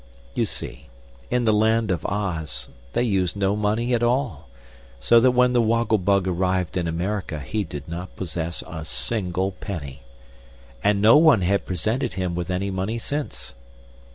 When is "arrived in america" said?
6.27-7.39